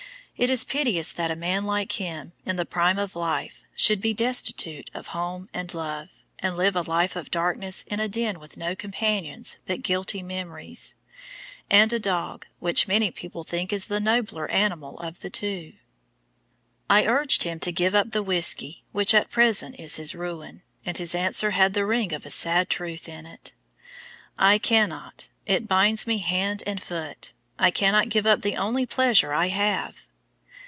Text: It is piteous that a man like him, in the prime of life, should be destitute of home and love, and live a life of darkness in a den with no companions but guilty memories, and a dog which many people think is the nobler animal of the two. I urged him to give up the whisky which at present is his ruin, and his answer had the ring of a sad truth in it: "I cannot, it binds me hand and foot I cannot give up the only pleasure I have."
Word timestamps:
It 0.37 0.49
is 0.49 0.63
piteous 0.63 1.13
that 1.13 1.29
a 1.29 1.35
man 1.35 1.65
like 1.65 1.91
him, 1.99 2.31
in 2.47 2.55
the 2.55 2.65
prime 2.65 2.97
of 2.97 3.15
life, 3.15 3.61
should 3.75 4.01
be 4.01 4.11
destitute 4.11 4.89
of 4.91 5.09
home 5.09 5.47
and 5.53 5.71
love, 5.71 6.09
and 6.39 6.57
live 6.57 6.75
a 6.75 6.81
life 6.81 7.15
of 7.15 7.29
darkness 7.29 7.83
in 7.83 7.99
a 7.99 8.07
den 8.07 8.39
with 8.39 8.57
no 8.57 8.75
companions 8.75 9.59
but 9.67 9.83
guilty 9.83 10.23
memories, 10.23 10.95
and 11.69 11.93
a 11.93 11.99
dog 11.99 12.47
which 12.57 12.87
many 12.87 13.11
people 13.11 13.43
think 13.43 13.71
is 13.71 13.85
the 13.85 13.99
nobler 13.99 14.49
animal 14.49 14.97
of 14.97 15.19
the 15.19 15.29
two. 15.29 15.73
I 16.89 17.05
urged 17.05 17.43
him 17.43 17.59
to 17.59 17.71
give 17.71 17.93
up 17.93 18.09
the 18.09 18.23
whisky 18.23 18.83
which 18.91 19.13
at 19.13 19.29
present 19.29 19.79
is 19.79 19.97
his 19.97 20.15
ruin, 20.15 20.63
and 20.83 20.97
his 20.97 21.13
answer 21.13 21.51
had 21.51 21.75
the 21.75 21.85
ring 21.85 22.13
of 22.13 22.25
a 22.25 22.31
sad 22.31 22.67
truth 22.67 23.07
in 23.07 23.27
it: 23.27 23.53
"I 24.39 24.57
cannot, 24.57 25.27
it 25.45 25.67
binds 25.67 26.07
me 26.07 26.17
hand 26.17 26.63
and 26.65 26.81
foot 26.81 27.31
I 27.59 27.69
cannot 27.69 28.09
give 28.09 28.25
up 28.25 28.41
the 28.41 28.55
only 28.57 28.87
pleasure 28.87 29.33
I 29.33 29.49
have." 29.49 30.07